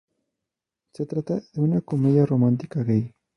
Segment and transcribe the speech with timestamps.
[0.95, 3.13] Se trata de una comedia romántica gay.